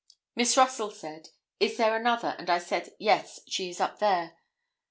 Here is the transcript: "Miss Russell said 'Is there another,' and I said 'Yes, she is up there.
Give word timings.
"Miss 0.35 0.57
Russell 0.57 0.89
said 0.89 1.29
'Is 1.59 1.77
there 1.77 1.95
another,' 1.95 2.33
and 2.39 2.49
I 2.49 2.57
said 2.57 2.95
'Yes, 2.97 3.39
she 3.47 3.69
is 3.69 3.79
up 3.79 3.99
there. 3.99 4.35